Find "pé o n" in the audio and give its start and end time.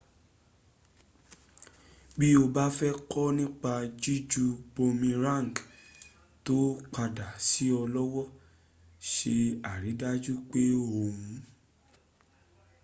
10.49-11.25